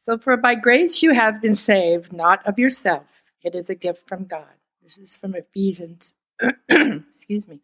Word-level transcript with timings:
So, 0.00 0.16
for 0.16 0.34
by 0.38 0.54
grace 0.54 1.02
you 1.02 1.12
have 1.12 1.42
been 1.42 1.52
saved, 1.52 2.10
not 2.10 2.46
of 2.46 2.58
yourself. 2.58 3.22
It 3.42 3.54
is 3.54 3.68
a 3.68 3.74
gift 3.74 4.08
from 4.08 4.24
God. 4.24 4.48
This 4.82 4.96
is 4.96 5.14
from 5.14 5.34
Ephesians, 5.34 6.14
excuse 6.70 7.46
me, 7.46 7.60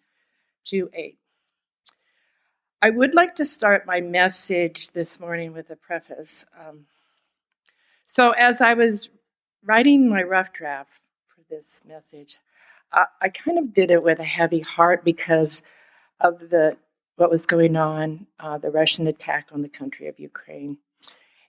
2 0.66 0.90
8. 0.92 1.18
I 2.82 2.90
would 2.90 3.14
like 3.14 3.36
to 3.36 3.46
start 3.46 3.86
my 3.86 4.02
message 4.02 4.88
this 4.88 5.18
morning 5.18 5.54
with 5.54 5.70
a 5.70 5.76
preface. 5.76 6.44
Um, 6.60 6.84
so, 8.06 8.32
as 8.32 8.60
I 8.60 8.74
was 8.74 9.08
writing 9.64 10.06
my 10.06 10.22
rough 10.22 10.52
draft 10.52 11.00
for 11.34 11.40
this 11.48 11.84
message, 11.88 12.36
I, 12.92 13.06
I 13.22 13.28
kind 13.30 13.58
of 13.58 13.72
did 13.72 13.90
it 13.90 14.02
with 14.02 14.18
a 14.18 14.24
heavy 14.24 14.60
heart 14.60 15.06
because 15.06 15.62
of 16.20 16.38
the 16.50 16.76
what 17.16 17.30
was 17.30 17.46
going 17.46 17.76
on, 17.76 18.26
uh, 18.40 18.58
the 18.58 18.70
Russian 18.70 19.06
attack 19.06 19.48
on 19.52 19.62
the 19.62 19.70
country 19.70 20.08
of 20.08 20.20
Ukraine. 20.20 20.76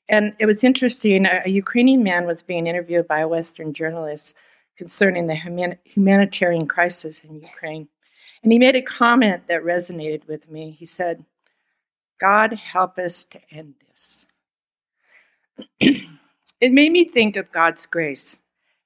And 0.10 0.34
it 0.40 0.46
was 0.46 0.64
interesting. 0.64 1.26
A, 1.26 1.50
Ukrainian 1.50 2.04
man 2.04 2.26
was 2.26 2.42
being 2.42 2.68
interviewed 2.68 3.08
by 3.08 3.20
a 3.20 3.28
Western 3.28 3.74
journalist 3.74 4.36
concerning 4.78 5.28
the 5.28 5.36
human, 5.36 5.78
humanitarian 5.84 6.68
crisis 6.68 7.20
in 7.20 7.42
Ukraine. 7.42 7.88
And 8.44 8.52
he 8.52 8.60
made 8.60 8.76
a 8.76 8.82
comment 8.82 9.48
that 9.48 9.64
resonated 9.64 10.28
with 10.28 10.50
me. 10.50 10.72
He 10.72 10.86
said, 10.86 11.24
God 12.20 12.54
help 12.54 12.98
us 12.98 13.24
to 13.26 13.40
end 13.52 13.76
this. 13.88 14.28
it 15.80 16.72
made 16.72 16.92
me 16.92 17.06
think 17.06 17.36
of 17.36 17.52
God's 17.52 17.86
grace. 17.86 18.42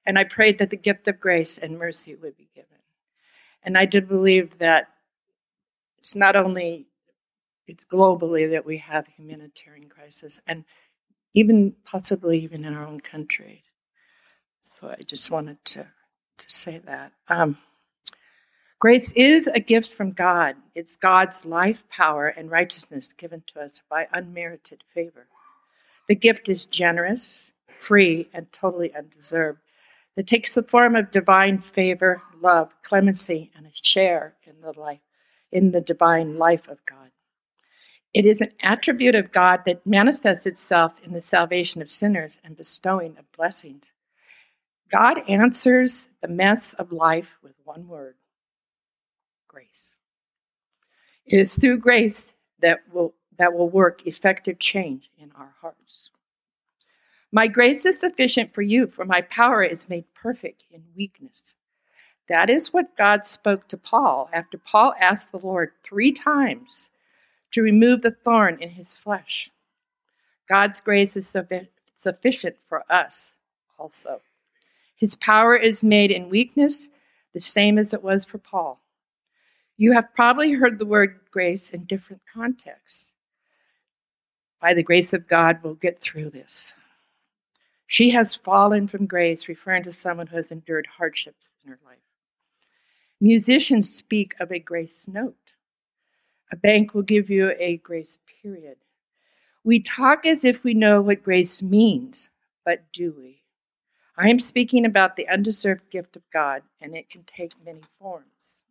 And 0.06 0.18
I 0.18 0.24
prayed 0.24 0.58
that 0.58 0.70
the 0.70 0.76
gift 0.76 1.06
of 1.08 1.20
grace 1.20 1.58
and 1.58 1.78
mercy 1.78 2.14
would 2.16 2.36
be 2.36 2.48
given. 2.54 2.68
And 3.62 3.78
I 3.78 3.84
did 3.84 4.08
believe 4.08 4.58
that 4.58 4.88
it's 5.98 6.16
not 6.16 6.34
only 6.34 6.86
it's 7.68 7.84
globally 7.84 8.50
that 8.50 8.66
we 8.66 8.76
have 8.78 9.06
humanitarian 9.06 9.88
crisis 9.88 10.40
and 10.48 10.64
even 11.34 11.74
possibly 11.84 12.38
even 12.40 12.64
in 12.64 12.74
our 12.74 12.86
own 12.86 13.00
country. 13.00 13.62
So 14.64 14.88
I 14.88 15.02
just 15.02 15.30
wanted 15.30 15.64
to, 15.66 15.86
to 16.38 16.50
say 16.50 16.78
that. 16.86 17.12
Um, 17.28 17.56
grace 18.80 19.12
is 19.12 19.46
a 19.46 19.60
gift 19.60 19.94
from 19.94 20.10
God. 20.10 20.56
It's 20.74 20.96
God's 20.96 21.44
life, 21.44 21.84
power, 21.88 22.28
and 22.28 22.50
righteousness 22.50 23.12
given 23.12 23.42
to 23.48 23.60
us 23.60 23.80
by 23.88 24.08
unmerited 24.12 24.82
favor. 24.92 25.28
The 26.08 26.16
gift 26.16 26.48
is 26.48 26.66
generous, 26.66 27.52
free, 27.78 28.28
and 28.34 28.50
totally 28.52 28.92
undeserved. 28.94 29.60
It 30.16 30.26
takes 30.26 30.54
the 30.54 30.64
form 30.64 30.96
of 30.96 31.12
divine 31.12 31.58
favor, 31.60 32.20
love, 32.40 32.74
clemency, 32.82 33.52
and 33.56 33.66
a 33.66 33.70
share 33.72 34.34
in 34.44 34.60
the 34.60 34.78
life, 34.78 35.00
in 35.52 35.70
the 35.70 35.80
divine 35.80 36.36
life 36.36 36.68
of 36.68 36.84
God. 36.84 37.11
It 38.14 38.26
is 38.26 38.42
an 38.42 38.52
attribute 38.62 39.14
of 39.14 39.32
God 39.32 39.62
that 39.64 39.86
manifests 39.86 40.46
itself 40.46 41.00
in 41.02 41.12
the 41.12 41.22
salvation 41.22 41.80
of 41.80 41.88
sinners 41.88 42.38
and 42.44 42.56
bestowing 42.56 43.16
of 43.18 43.30
blessings. 43.32 43.90
God 44.90 45.22
answers 45.28 46.10
the 46.20 46.28
mess 46.28 46.74
of 46.74 46.92
life 46.92 47.36
with 47.42 47.54
one 47.64 47.88
word 47.88 48.16
grace. 49.48 49.96
It 51.24 51.38
is 51.38 51.56
through 51.56 51.78
grace 51.78 52.34
that 52.60 52.80
will, 52.92 53.14
that 53.38 53.54
will 53.54 53.70
work 53.70 54.06
effective 54.06 54.58
change 54.58 55.10
in 55.18 55.32
our 55.32 55.54
hearts. 55.60 56.10
My 57.32 57.46
grace 57.46 57.86
is 57.86 57.98
sufficient 57.98 58.52
for 58.52 58.60
you, 58.60 58.86
for 58.86 59.06
my 59.06 59.22
power 59.22 59.62
is 59.62 59.88
made 59.88 60.04
perfect 60.14 60.64
in 60.70 60.82
weakness. 60.94 61.54
That 62.28 62.50
is 62.50 62.74
what 62.74 62.96
God 62.96 63.24
spoke 63.24 63.68
to 63.68 63.78
Paul 63.78 64.28
after 64.34 64.58
Paul 64.58 64.94
asked 65.00 65.32
the 65.32 65.38
Lord 65.38 65.70
three 65.82 66.12
times 66.12 66.90
to 67.52 67.62
remove 67.62 68.02
the 68.02 68.10
thorn 68.10 68.58
in 68.60 68.70
his 68.70 68.94
flesh. 68.94 69.50
God's 70.48 70.80
grace 70.80 71.16
is 71.16 71.34
sufficient 71.94 72.56
for 72.68 72.84
us 72.90 73.32
also. 73.78 74.20
His 74.96 75.14
power 75.16 75.56
is 75.56 75.82
made 75.82 76.10
in 76.10 76.28
weakness, 76.28 76.88
the 77.32 77.40
same 77.40 77.78
as 77.78 77.92
it 77.92 78.02
was 78.02 78.24
for 78.24 78.38
Paul. 78.38 78.80
You 79.76 79.92
have 79.92 80.14
probably 80.14 80.52
heard 80.52 80.78
the 80.78 80.86
word 80.86 81.20
grace 81.30 81.70
in 81.70 81.84
different 81.84 82.22
contexts. 82.32 83.12
By 84.60 84.74
the 84.74 84.82
grace 84.82 85.12
of 85.12 85.26
God, 85.26 85.58
we'll 85.62 85.74
get 85.74 86.00
through 86.00 86.30
this. 86.30 86.74
She 87.88 88.10
has 88.10 88.34
fallen 88.34 88.86
from 88.86 89.06
grace, 89.06 89.48
referring 89.48 89.82
to 89.82 89.92
someone 89.92 90.26
who 90.26 90.36
has 90.36 90.50
endured 90.50 90.86
hardships 90.86 91.50
in 91.64 91.70
her 91.70 91.78
life. 91.84 91.98
Musicians 93.20 93.92
speak 93.92 94.34
of 94.40 94.52
a 94.52 94.58
grace 94.58 95.08
note. 95.08 95.54
A 96.52 96.56
bank 96.56 96.92
will 96.92 97.02
give 97.02 97.30
you 97.30 97.54
a 97.58 97.78
grace 97.78 98.18
period. 98.42 98.76
We 99.64 99.80
talk 99.80 100.26
as 100.26 100.44
if 100.44 100.62
we 100.62 100.74
know 100.74 101.00
what 101.00 101.22
grace 101.22 101.62
means, 101.62 102.28
but 102.64 102.80
do 102.92 103.14
we? 103.16 103.42
I 104.18 104.28
am 104.28 104.38
speaking 104.38 104.84
about 104.84 105.16
the 105.16 105.28
undeserved 105.28 105.90
gift 105.90 106.16
of 106.16 106.22
God, 106.30 106.62
and 106.80 106.94
it 106.94 107.08
can 107.08 107.22
take 107.24 107.52
many 107.64 107.80
forms. 107.98 108.64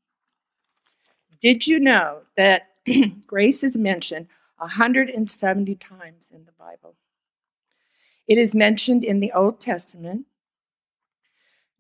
Did 1.42 1.66
you 1.66 1.80
know 1.80 2.20
that 2.38 2.70
grace 3.28 3.64
is 3.64 3.76
mentioned 3.76 4.28
170 4.58 5.76
times 5.76 6.32
in 6.32 6.46
the 6.46 6.52
Bible? 6.52 6.96
It 8.28 8.38
is 8.38 8.54
mentioned 8.54 9.04
in 9.04 9.20
the 9.20 9.32
Old 9.32 9.60
Testament. 9.60 10.28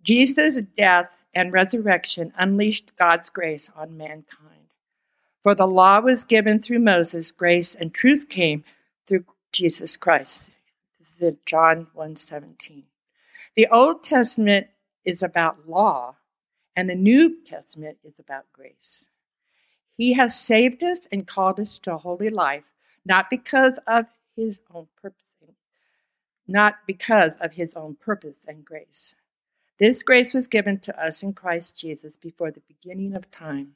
Jesus' 0.01 0.63
death 0.75 1.22
and 1.35 1.53
resurrection 1.53 2.33
unleashed 2.38 2.95
God's 2.97 3.29
grace 3.29 3.69
on 3.75 3.95
mankind. 3.97 4.61
For 5.44 5.56
the 5.56 5.66
law 5.66 6.00
was 6.02 6.24
given 6.24 6.62
through 6.62 6.79
Moses, 6.79 7.31
grace 7.31 7.74
and 7.74 7.91
truth 7.91 8.29
came 8.29 8.63
through 9.07 9.25
Jesus 9.52 9.97
Christ. 9.97 10.52
This 11.00 11.19
is 11.19 11.38
John 11.47 11.88
1:17. 11.96 12.84
The 13.56 13.68
Old 13.69 14.03
Testament 14.03 14.68
is 15.03 15.24
about 15.24 15.68
law, 15.68 16.16
and 16.75 16.88
the 16.88 16.96
New 16.96 17.44
Testament 17.44 17.97
is 18.03 18.19
about 18.19 18.53
grace. 18.53 19.06
He 19.97 20.13
has 20.13 20.40
saved 20.40 20.84
us 20.84 21.07
and 21.07 21.28
called 21.28 21.59
us 21.59 21.80
to 21.80 21.96
a 21.96 21.97
holy 21.97 22.30
life, 22.30 22.66
not 23.03 23.28
because 23.31 23.80
of 23.88 24.06
his 24.35 24.62
own 24.72 24.90
purpose, 24.96 25.24
not 26.47 26.85
because 26.85 27.35
of 27.38 27.53
his 27.53 27.75
own 27.75 27.96
purpose 27.96 28.46
and 28.46 28.63
grace. 28.63 29.16
This 29.80 30.03
grace 30.03 30.35
was 30.35 30.46
given 30.46 30.80
to 30.81 31.03
us 31.03 31.24
in 31.24 31.34
Christ 31.34 31.80
Jesus 31.80 32.16
before 32.16 32.51
the 32.51 32.62
beginning 32.62 33.16
of 33.16 33.31
time 33.31 33.75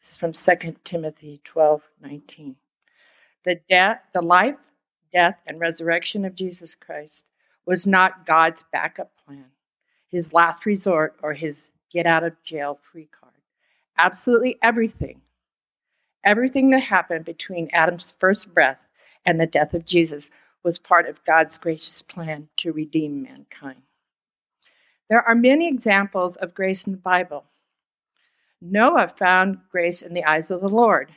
this 0.00 0.12
is 0.12 0.18
from 0.18 0.32
2 0.32 0.76
Timothy 0.84 1.40
12 1.44 1.82
19. 2.00 2.56
The, 3.44 3.60
death, 3.68 4.00
the 4.14 4.22
life, 4.22 4.58
death, 5.12 5.38
and 5.46 5.60
resurrection 5.60 6.24
of 6.24 6.34
Jesus 6.34 6.74
Christ 6.74 7.26
was 7.66 7.86
not 7.86 8.26
God's 8.26 8.64
backup 8.72 9.12
plan, 9.24 9.46
his 10.08 10.32
last 10.32 10.66
resort, 10.66 11.16
or 11.22 11.34
his 11.34 11.72
get 11.92 12.06
out 12.06 12.24
of 12.24 12.42
jail 12.42 12.78
free 12.90 13.08
card. 13.12 13.32
Absolutely 13.98 14.58
everything, 14.62 15.20
everything 16.24 16.70
that 16.70 16.82
happened 16.82 17.24
between 17.24 17.70
Adam's 17.72 18.14
first 18.18 18.52
breath 18.54 18.78
and 19.26 19.38
the 19.38 19.46
death 19.46 19.74
of 19.74 19.84
Jesus 19.84 20.30
was 20.62 20.78
part 20.78 21.08
of 21.08 21.24
God's 21.24 21.58
gracious 21.58 22.00
plan 22.00 22.48
to 22.58 22.72
redeem 22.72 23.22
mankind. 23.22 23.82
There 25.08 25.22
are 25.22 25.34
many 25.34 25.68
examples 25.68 26.36
of 26.36 26.54
grace 26.54 26.86
in 26.86 26.92
the 26.92 26.98
Bible. 26.98 27.44
Noah 28.60 29.08
found 29.08 29.58
grace 29.70 30.02
in 30.02 30.14
the 30.14 30.24
eyes 30.24 30.50
of 30.50 30.60
the 30.60 30.68
Lord. 30.68 31.10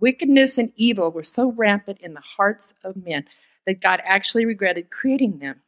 Wickedness 0.00 0.58
and 0.58 0.72
evil 0.76 1.10
were 1.12 1.22
so 1.22 1.52
rampant 1.52 1.98
in 2.00 2.14
the 2.14 2.20
hearts 2.20 2.74
of 2.84 2.96
men 2.96 3.26
that 3.66 3.80
God 3.80 4.00
actually 4.04 4.44
regretted 4.44 4.90
creating 4.90 5.38
them. 5.38 5.60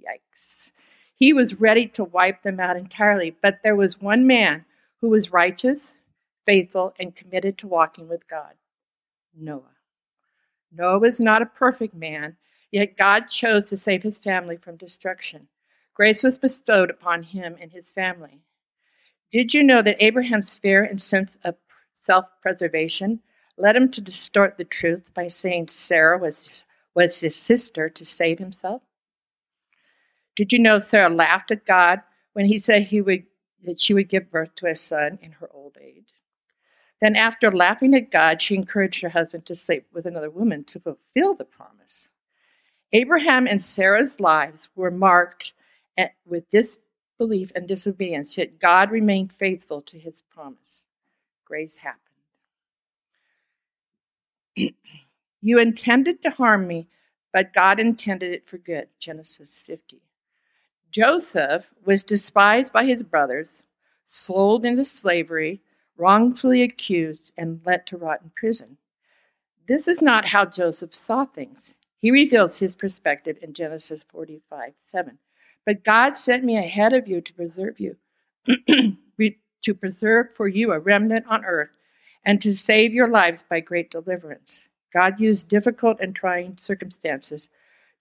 Yikes. 0.00 0.72
He 1.14 1.32
was 1.32 1.60
ready 1.60 1.86
to 1.88 2.04
wipe 2.04 2.42
them 2.42 2.58
out 2.58 2.76
entirely, 2.76 3.36
but 3.42 3.60
there 3.62 3.76
was 3.76 4.00
one 4.00 4.26
man 4.26 4.64
who 5.00 5.08
was 5.08 5.32
righteous, 5.32 5.94
faithful, 6.46 6.94
and 6.98 7.14
committed 7.14 7.58
to 7.58 7.68
walking 7.68 8.08
with 8.08 8.28
God 8.28 8.54
Noah. 9.34 9.76
Noah 10.72 10.98
was 10.98 11.20
not 11.20 11.42
a 11.42 11.46
perfect 11.46 11.94
man, 11.94 12.36
yet 12.70 12.96
God 12.96 13.28
chose 13.28 13.68
to 13.68 13.76
save 13.76 14.02
his 14.02 14.18
family 14.18 14.56
from 14.56 14.76
destruction. 14.76 15.48
Grace 15.94 16.22
was 16.22 16.38
bestowed 16.38 16.90
upon 16.90 17.22
him 17.22 17.56
and 17.60 17.70
his 17.70 17.92
family. 17.92 18.40
Did 19.32 19.54
you 19.54 19.62
know 19.62 19.80
that 19.80 20.04
Abraham's 20.04 20.56
fear 20.56 20.84
and 20.84 21.00
sense 21.00 21.38
of 21.42 21.56
self 21.94 22.26
preservation 22.42 23.20
led 23.56 23.76
him 23.76 23.90
to 23.92 24.00
distort 24.02 24.58
the 24.58 24.64
truth 24.64 25.10
by 25.14 25.28
saying 25.28 25.68
Sarah 25.68 26.18
was 26.18 26.66
was 26.94 27.20
his 27.20 27.36
sister 27.36 27.88
to 27.88 28.04
save 28.04 28.38
himself? 28.38 28.82
Did 30.36 30.52
you 30.52 30.58
know 30.58 30.78
Sarah 30.78 31.08
laughed 31.08 31.50
at 31.50 31.64
God 31.64 32.02
when 32.34 32.44
he 32.44 32.58
said 32.58 32.82
he 32.82 33.00
would 33.00 33.24
that 33.64 33.80
she 33.80 33.94
would 33.94 34.10
give 34.10 34.30
birth 34.30 34.54
to 34.56 34.66
a 34.66 34.76
son 34.76 35.18
in 35.22 35.32
her 35.32 35.48
old 35.52 35.78
age? 35.80 36.12
Then, 37.00 37.16
after 37.16 37.50
laughing 37.50 37.94
at 37.94 38.10
God, 38.10 38.42
she 38.42 38.54
encouraged 38.54 39.02
her 39.02 39.08
husband 39.08 39.46
to 39.46 39.54
sleep 39.54 39.86
with 39.92 40.06
another 40.06 40.30
woman 40.30 40.62
to 40.64 40.78
fulfill 40.78 41.34
the 41.34 41.44
promise. 41.44 42.08
Abraham 42.92 43.46
and 43.46 43.60
Sarah's 43.60 44.20
lives 44.20 44.68
were 44.76 44.90
marked 44.90 45.54
with 46.26 46.48
this 46.50 46.78
disbelief 47.22 47.52
and 47.54 47.68
disobedience, 47.68 48.36
yet 48.36 48.58
God 48.58 48.90
remained 48.90 49.32
faithful 49.32 49.80
to 49.82 49.96
his 49.98 50.22
promise. 50.22 50.86
Grace 51.44 51.76
happened. 51.76 52.00
you 55.40 55.60
intended 55.60 56.20
to 56.22 56.30
harm 56.30 56.66
me, 56.66 56.88
but 57.32 57.54
God 57.54 57.78
intended 57.78 58.32
it 58.32 58.48
for 58.48 58.58
good. 58.58 58.88
Genesis 58.98 59.62
50. 59.64 60.00
Joseph 60.90 61.64
was 61.84 62.02
despised 62.02 62.72
by 62.72 62.84
his 62.84 63.04
brothers, 63.04 63.62
sold 64.06 64.64
into 64.64 64.84
slavery, 64.84 65.62
wrongfully 65.96 66.62
accused, 66.62 67.32
and 67.38 67.60
let 67.64 67.86
to 67.86 67.96
rot 67.96 68.20
in 68.22 68.30
prison. 68.34 68.76
This 69.68 69.86
is 69.86 70.02
not 70.02 70.26
how 70.26 70.44
Joseph 70.44 70.92
saw 70.92 71.24
things. 71.24 71.76
He 71.98 72.10
reveals 72.10 72.58
his 72.58 72.74
perspective 72.74 73.38
in 73.42 73.54
Genesis 73.54 74.02
45 74.10 74.72
7. 74.82 75.18
But 75.64 75.84
God 75.84 76.16
sent 76.16 76.44
me 76.44 76.56
ahead 76.56 76.92
of 76.92 77.06
you 77.06 77.20
to 77.20 77.32
preserve 77.34 77.78
you, 77.78 77.96
to 79.62 79.74
preserve 79.74 80.34
for 80.34 80.48
you 80.48 80.72
a 80.72 80.78
remnant 80.78 81.26
on 81.28 81.44
earth, 81.44 81.70
and 82.24 82.40
to 82.42 82.52
save 82.52 82.92
your 82.92 83.08
lives 83.08 83.42
by 83.42 83.60
great 83.60 83.90
deliverance. 83.90 84.64
God 84.92 85.20
used 85.20 85.48
difficult 85.48 86.00
and 86.00 86.14
trying 86.14 86.56
circumstances 86.58 87.48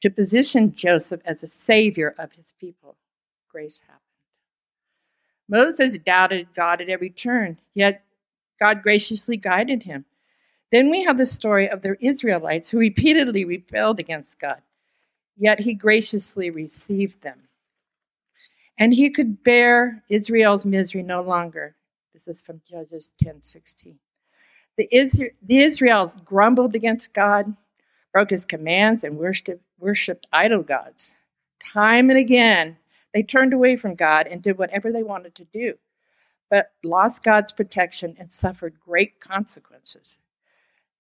to 0.01 0.09
position 0.09 0.75
Joseph 0.75 1.21
as 1.25 1.43
a 1.43 1.47
savior 1.47 2.15
of 2.17 2.31
his 2.33 2.53
people. 2.59 2.95
Grace 3.49 3.81
happened. 3.81 3.99
Moses 5.47 5.97
doubted 5.97 6.47
God 6.55 6.81
at 6.81 6.89
every 6.89 7.09
turn, 7.09 7.59
yet 7.73 8.03
God 8.59 8.81
graciously 8.81 9.37
guided 9.37 9.83
him. 9.83 10.05
Then 10.71 10.89
we 10.89 11.03
have 11.03 11.17
the 11.17 11.25
story 11.25 11.69
of 11.69 11.81
the 11.81 11.97
Israelites 11.99 12.69
who 12.69 12.79
repeatedly 12.79 13.43
rebelled 13.43 13.99
against 13.99 14.39
God, 14.39 14.61
yet 15.35 15.59
he 15.59 15.73
graciously 15.73 16.49
received 16.49 17.21
them. 17.21 17.41
And 18.77 18.93
he 18.93 19.09
could 19.09 19.43
bear 19.43 20.03
Israel's 20.09 20.65
misery 20.65 21.03
no 21.03 21.21
longer. 21.21 21.75
This 22.13 22.27
is 22.27 22.41
from 22.41 22.61
Judges 22.65 23.13
10:16. 23.23 23.95
The, 24.77 24.87
Isra- 24.93 25.33
the 25.43 25.59
Israelites 25.59 26.13
grumbled 26.25 26.75
against 26.75 27.13
God, 27.13 27.55
broke 28.13 28.31
his 28.31 28.45
commands, 28.45 29.03
and 29.03 29.17
worshiped, 29.17 29.63
worshiped 29.79 30.27
idol 30.33 30.63
gods. 30.63 31.15
Time 31.59 32.09
and 32.09 32.17
again, 32.17 32.77
they 33.13 33.23
turned 33.23 33.53
away 33.53 33.75
from 33.75 33.95
God 33.95 34.27
and 34.27 34.41
did 34.41 34.57
whatever 34.57 34.91
they 34.91 35.03
wanted 35.03 35.35
to 35.35 35.45
do, 35.45 35.77
but 36.49 36.71
lost 36.83 37.23
God's 37.23 37.51
protection 37.51 38.15
and 38.19 38.31
suffered 38.31 38.79
great 38.79 39.19
consequences. 39.19 40.19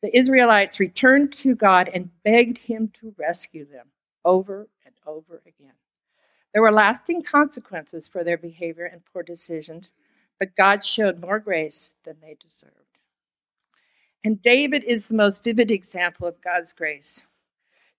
The 0.01 0.15
Israelites 0.17 0.79
returned 0.79 1.31
to 1.33 1.55
God 1.55 1.89
and 1.93 2.09
begged 2.23 2.57
him 2.57 2.89
to 2.99 3.15
rescue 3.17 3.65
them 3.65 3.87
over 4.25 4.67
and 4.85 4.95
over 5.05 5.41
again. 5.45 5.73
There 6.53 6.61
were 6.61 6.71
lasting 6.71 7.21
consequences 7.23 8.07
for 8.07 8.23
their 8.23 8.37
behavior 8.37 8.85
and 8.85 9.05
poor 9.05 9.23
decisions, 9.23 9.93
but 10.39 10.55
God 10.55 10.83
showed 10.83 11.21
more 11.21 11.39
grace 11.39 11.93
than 12.03 12.17
they 12.21 12.35
deserved. 12.39 12.75
And 14.23 14.41
David 14.41 14.83
is 14.83 15.07
the 15.07 15.15
most 15.15 15.43
vivid 15.43 15.71
example 15.71 16.27
of 16.27 16.41
God's 16.41 16.73
grace. 16.73 17.25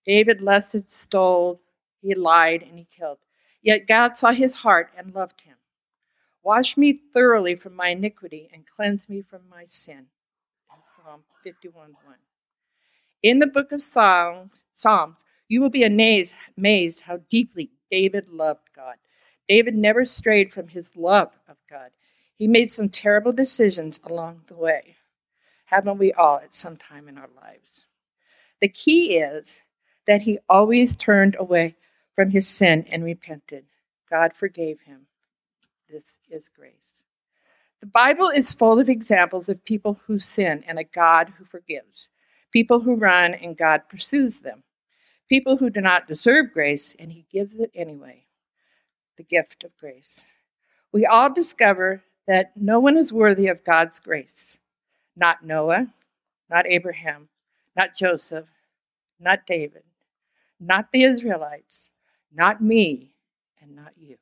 David 0.05 0.41
lusted, 0.41 0.89
stole, 0.89 1.61
he 2.01 2.13
lied, 2.13 2.61
and 2.61 2.77
he 2.77 2.87
killed. 2.95 3.19
Yet 3.61 3.87
God 3.87 4.17
saw 4.17 4.31
his 4.31 4.55
heart 4.55 4.91
and 4.97 5.13
loved 5.15 5.41
him. 5.41 5.57
Wash 6.43 6.77
me 6.77 6.99
thoroughly 7.13 7.55
from 7.55 7.73
my 7.73 7.89
iniquity 7.89 8.49
and 8.53 8.65
cleanse 8.67 9.07
me 9.07 9.21
from 9.21 9.41
my 9.49 9.65
sin. 9.65 10.07
Psalm 10.85 11.23
51 11.43 11.95
1. 12.03 12.15
In 13.23 13.39
the 13.39 13.47
book 13.47 13.71
of 13.71 13.81
Psalms, 13.81 14.65
Psalms 14.73 15.23
you 15.47 15.61
will 15.61 15.69
be 15.69 15.83
amazed, 15.83 16.35
amazed 16.57 17.01
how 17.01 17.17
deeply 17.29 17.71
David 17.93 18.27
loved 18.29 18.73
God. 18.75 18.95
David 19.47 19.75
never 19.75 20.03
strayed 20.03 20.51
from 20.51 20.67
his 20.67 20.95
love 20.95 21.31
of 21.47 21.57
God. 21.69 21.91
He 22.39 22.47
made 22.47 22.71
some 22.71 22.89
terrible 22.89 23.31
decisions 23.31 23.99
along 24.05 24.41
the 24.47 24.55
way. 24.55 24.95
Haven't 25.65 25.99
we 25.99 26.11
all 26.13 26.37
at 26.37 26.55
some 26.55 26.75
time 26.75 27.07
in 27.07 27.19
our 27.19 27.29
lives? 27.39 27.85
The 28.61 28.69
key 28.69 29.17
is 29.17 29.61
that 30.07 30.23
he 30.23 30.39
always 30.49 30.95
turned 30.95 31.35
away 31.37 31.75
from 32.15 32.31
his 32.31 32.47
sin 32.47 32.83
and 32.89 33.03
repented. 33.03 33.63
God 34.09 34.33
forgave 34.33 34.79
him. 34.81 35.05
This 35.87 36.17
is 36.31 36.49
grace. 36.49 37.03
The 37.79 37.85
Bible 37.85 38.29
is 38.29 38.51
full 38.51 38.79
of 38.79 38.89
examples 38.89 39.49
of 39.49 39.63
people 39.65 40.01
who 40.07 40.17
sin 40.17 40.63
and 40.67 40.79
a 40.79 40.83
God 40.83 41.31
who 41.37 41.45
forgives, 41.45 42.09
people 42.51 42.79
who 42.79 42.95
run 42.95 43.35
and 43.35 43.55
God 43.55 43.83
pursues 43.87 44.39
them, 44.39 44.63
people 45.33 45.57
who 45.57 45.71
do 45.71 45.81
not 45.81 46.05
deserve 46.05 46.53
grace 46.53 46.95
and 46.99 47.11
he 47.11 47.25
gives 47.33 47.55
it 47.55 47.71
anyway. 47.73 48.23
The 49.17 49.23
gift 49.23 49.63
of 49.63 49.75
grace. 49.79 50.25
We 50.91 51.07
all 51.07 51.33
discover 51.33 52.03
that 52.27 52.51
no 52.55 52.79
one 52.79 52.97
is 52.97 53.11
worthy 53.11 53.47
of 53.47 53.65
God's 53.65 53.99
grace. 53.99 54.59
Not 55.15 55.43
Noah, 55.43 55.87
not 56.51 56.67
Abraham, 56.67 57.29
not 57.75 57.95
Joseph, 57.95 58.45
not 59.19 59.47
David, 59.47 59.81
not 60.59 60.91
the 60.91 61.03
Israelites, 61.03 61.89
not 62.31 62.61
me, 62.61 63.15
and 63.59 63.75
not 63.75 63.93
you. 63.97 64.17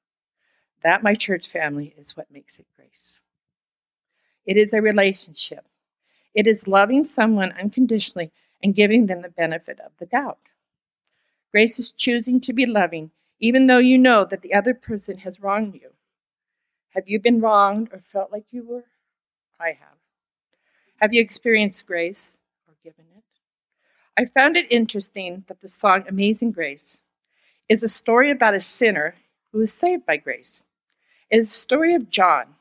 That, 0.81 1.03
my 1.03 1.13
church 1.13 1.49
family, 1.49 1.93
is 1.97 2.15
what 2.15 2.31
makes 2.31 2.57
it 2.57 2.67
grace. 2.77 3.19
It 4.45 4.55
is 4.55 4.71
a 4.71 4.81
relationship. 4.81 5.65
It 6.33 6.47
is 6.47 6.69
loving 6.69 7.03
someone 7.03 7.51
unconditionally 7.59 8.31
and 8.63 8.73
giving 8.73 9.07
them 9.07 9.23
the 9.23 9.29
benefit 9.29 9.81
of 9.81 9.91
the 9.99 10.05
doubt. 10.05 10.39
Grace 11.51 11.79
is 11.79 11.91
choosing 11.91 12.39
to 12.41 12.53
be 12.53 12.65
loving, 12.65 13.11
even 13.39 13.67
though 13.67 13.77
you 13.77 13.97
know 13.97 14.23
that 14.25 14.41
the 14.41 14.53
other 14.53 14.73
person 14.73 15.17
has 15.17 15.41
wronged 15.41 15.73
you. 15.75 15.91
Have 16.91 17.07
you 17.07 17.19
been 17.19 17.41
wronged 17.41 17.89
or 17.91 17.99
felt 17.99 18.31
like 18.31 18.45
you 18.51 18.63
were? 18.63 18.85
I 19.59 19.69
have. 19.69 19.97
Have 21.01 21.13
you 21.13 21.21
experienced 21.21 21.85
grace 21.85 22.37
or 22.67 22.75
given 22.83 23.05
it? 23.17 23.23
I 24.17 24.25
found 24.25 24.55
it 24.55 24.71
interesting 24.71 25.43
that 25.47 25.61
the 25.61 25.67
song 25.67 26.05
Amazing 26.07 26.51
Grace 26.51 27.01
is 27.67 27.83
a 27.83 27.89
story 27.89 28.31
about 28.31 28.55
a 28.55 28.59
sinner 28.59 29.15
who 29.51 29.61
is 29.61 29.73
saved 29.73 30.05
by 30.05 30.17
grace. 30.17 30.63
It 31.29 31.39
is 31.39 31.49
a 31.49 31.53
story 31.53 31.95
of 31.95 32.09
John. 32.09 32.55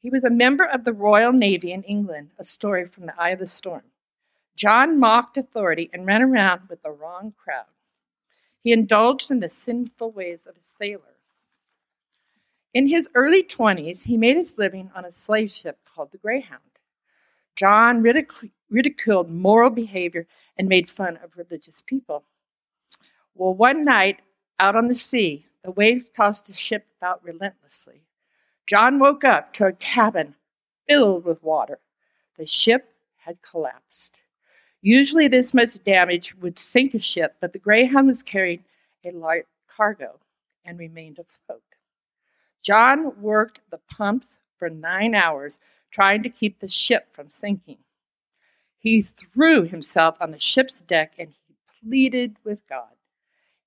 He 0.00 0.10
was 0.10 0.24
a 0.24 0.30
member 0.30 0.64
of 0.64 0.84
the 0.84 0.92
Royal 0.92 1.32
Navy 1.32 1.72
in 1.72 1.82
England, 1.82 2.30
a 2.38 2.44
story 2.44 2.86
from 2.86 3.06
the 3.06 3.20
eye 3.20 3.30
of 3.30 3.38
the 3.38 3.46
storm. 3.46 3.82
John 4.56 4.98
mocked 4.98 5.36
authority 5.38 5.90
and 5.92 6.06
ran 6.06 6.22
around 6.22 6.68
with 6.68 6.82
the 6.82 6.90
wrong 6.90 7.32
crowd. 7.42 7.66
He 8.62 8.72
indulged 8.72 9.30
in 9.30 9.40
the 9.40 9.48
sinful 9.48 10.12
ways 10.12 10.46
of 10.46 10.56
a 10.56 10.64
sailor. 10.64 11.16
In 12.74 12.86
his 12.86 13.08
early 13.14 13.42
20s, 13.42 14.04
he 14.04 14.16
made 14.16 14.36
his 14.36 14.58
living 14.58 14.90
on 14.94 15.04
a 15.04 15.12
slave 15.12 15.50
ship 15.50 15.78
called 15.84 16.12
the 16.12 16.18
Greyhound. 16.18 16.62
John 17.56 18.02
ridic- 18.02 18.50
ridiculed 18.70 19.30
moral 19.30 19.70
behavior 19.70 20.26
and 20.56 20.68
made 20.68 20.90
fun 20.90 21.16
of 21.18 21.36
religious 21.36 21.82
people. 21.82 22.24
Well, 23.34 23.54
one 23.54 23.82
night 23.82 24.20
out 24.60 24.76
on 24.76 24.88
the 24.88 24.94
sea, 24.94 25.46
the 25.62 25.70
waves 25.70 26.08
tossed 26.10 26.46
the 26.46 26.54
ship 26.54 26.86
about 26.98 27.24
relentlessly. 27.24 28.02
John 28.66 28.98
woke 28.98 29.24
up 29.24 29.52
to 29.54 29.66
a 29.66 29.72
cabin 29.72 30.34
filled 30.86 31.24
with 31.24 31.42
water. 31.42 31.78
The 32.36 32.46
ship 32.46 32.94
had 33.16 33.40
collapsed. 33.42 34.22
Usually, 34.82 35.28
this 35.28 35.54
much 35.54 35.82
damage 35.84 36.34
would 36.36 36.58
sink 36.58 36.94
a 36.94 37.00
ship, 37.00 37.36
but 37.40 37.52
the 37.52 37.58
Greyhound 37.60 38.08
was 38.08 38.22
carrying 38.22 38.64
a 39.04 39.12
light 39.12 39.46
cargo 39.68 40.20
and 40.64 40.78
remained 40.78 41.18
afloat. 41.18 41.62
John 42.62 43.20
worked 43.20 43.60
the 43.70 43.80
pumps 43.90 44.40
for 44.58 44.70
nine 44.70 45.14
hours 45.14 45.58
trying 45.92 46.22
to 46.24 46.30
keep 46.30 46.60
the 46.60 46.68
ship 46.68 47.08
from 47.14 47.30
sinking. 47.30 47.78
He 48.78 49.02
threw 49.02 49.64
himself 49.64 50.16
on 50.20 50.32
the 50.32 50.40
ship's 50.40 50.82
deck 50.82 51.14
and 51.18 51.30
he 51.30 51.54
pleaded 51.82 52.36
with 52.44 52.66
God 52.68 52.88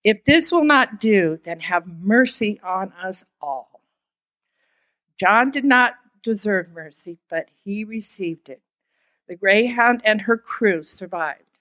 If 0.04 0.26
this 0.26 0.52
will 0.52 0.66
not 0.66 1.00
do, 1.00 1.40
then 1.44 1.62
have 1.62 1.88
mercy 1.88 2.60
on 2.64 2.94
us 2.94 3.26
all. 3.42 3.82
John 5.20 5.52
did 5.52 5.66
not 5.66 5.96
deserve 6.24 6.72
mercy, 6.72 7.20
but 7.30 7.50
he 7.64 7.86
received 7.86 8.50
it. 8.50 8.62
The 9.32 9.38
Greyhound 9.38 10.02
and 10.04 10.20
her 10.20 10.38
crew 10.38 10.84
survived. 10.84 11.58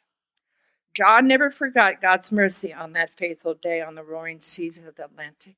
John 0.92 1.28
never 1.28 1.52
forgot 1.52 2.02
God's 2.02 2.32
mercy 2.32 2.74
on 2.74 2.94
that 2.94 3.14
faithful 3.14 3.54
day 3.54 3.80
on 3.80 3.94
the 3.94 4.02
roaring 4.02 4.40
seas 4.40 4.78
of 4.78 4.96
the 4.96 5.04
Atlantic. 5.04 5.54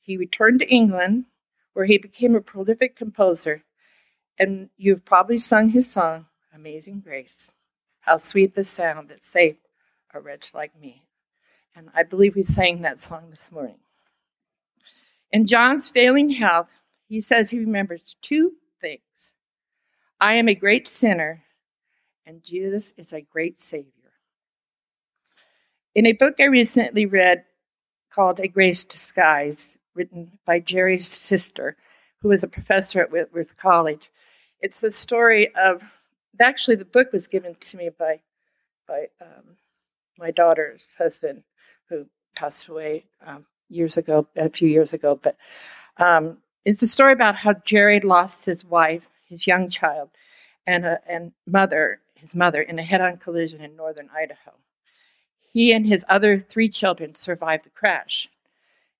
He 0.00 0.16
returned 0.16 0.60
to 0.60 0.70
England, 0.70 1.24
where 1.72 1.86
he 1.86 1.98
became 1.98 2.36
a 2.36 2.40
prolific 2.40 2.94
composer 2.94 3.64
and 4.38 4.70
you've 4.76 5.04
probably 5.04 5.38
sung 5.38 5.70
his 5.70 5.90
song, 5.90 6.26
Amazing 6.54 7.00
Grace. 7.00 7.50
How 8.02 8.18
sweet 8.18 8.54
the 8.54 8.62
sound 8.62 9.08
that 9.08 9.24
saved 9.24 9.58
a 10.14 10.20
wretch 10.20 10.54
like 10.54 10.78
me. 10.80 11.02
And 11.74 11.90
I 11.96 12.04
believe 12.04 12.36
we 12.36 12.44
sang 12.44 12.82
that 12.82 13.00
song 13.00 13.28
this 13.28 13.50
morning. 13.50 13.80
In 15.32 15.46
John's 15.46 15.90
failing 15.90 16.30
health, 16.30 16.68
he 17.08 17.20
says 17.20 17.50
he 17.50 17.58
remembers 17.58 18.16
two 18.22 18.52
things 18.80 19.34
I 20.22 20.34
am 20.34 20.48
a 20.48 20.54
great 20.54 20.86
sinner, 20.86 21.42
and 22.26 22.44
Jesus 22.44 22.94
is 22.96 23.12
a 23.12 23.22
great 23.22 23.58
Savior. 23.58 24.12
In 25.96 26.06
a 26.06 26.12
book 26.12 26.36
I 26.38 26.44
recently 26.44 27.06
read 27.06 27.42
called 28.14 28.38
A 28.38 28.46
Grace 28.46 28.84
Disguise, 28.84 29.76
written 29.96 30.38
by 30.46 30.60
Jerry 30.60 30.98
Sittser, 30.98 31.74
who 32.20 32.28
was 32.28 32.44
a 32.44 32.46
professor 32.46 33.00
at 33.00 33.10
Whitworth 33.10 33.56
College, 33.56 34.12
it's 34.60 34.80
the 34.80 34.92
story 34.92 35.52
of 35.56 35.82
actually 36.40 36.76
the 36.76 36.84
book 36.84 37.12
was 37.12 37.26
given 37.26 37.56
to 37.56 37.76
me 37.76 37.90
by 37.98 38.20
by 38.86 39.08
um, 39.20 39.56
my 40.20 40.30
daughter's 40.30 40.86
husband, 40.96 41.42
who 41.88 42.06
passed 42.36 42.68
away 42.68 43.06
um, 43.26 43.44
years 43.68 43.96
ago, 43.96 44.28
a 44.36 44.48
few 44.50 44.68
years 44.68 44.92
ago. 44.92 45.18
But 45.20 45.36
um, 45.96 46.38
it's 46.64 46.84
a 46.84 46.86
story 46.86 47.12
about 47.12 47.34
how 47.34 47.54
Jerry 47.64 47.98
lost 47.98 48.46
his 48.46 48.64
wife, 48.64 49.08
his 49.32 49.46
young 49.46 49.68
child, 49.68 50.10
and 50.66 50.84
a, 50.84 51.00
and 51.08 51.32
mother, 51.46 52.00
his 52.14 52.36
mother, 52.36 52.62
in 52.62 52.78
a 52.78 52.82
head-on 52.82 53.16
collision 53.16 53.62
in 53.62 53.74
northern 53.74 54.08
Idaho. 54.14 54.52
He 55.52 55.72
and 55.72 55.86
his 55.86 56.04
other 56.08 56.38
three 56.38 56.68
children 56.68 57.14
survived 57.14 57.64
the 57.64 57.70
crash. 57.70 58.28